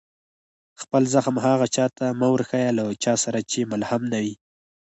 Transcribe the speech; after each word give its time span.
خپل 0.81 1.03
زخم 1.13 1.35
هغه 1.45 1.65
چا 1.75 1.85
ته 1.97 2.05
مه 2.19 2.27
ورښيه، 2.33 2.69
له 2.77 2.83
چا 3.03 3.13
سره 3.23 3.39
چي 3.51 3.59
ملهم 3.71 4.01
نه 4.11 4.19
يي. 4.25 4.33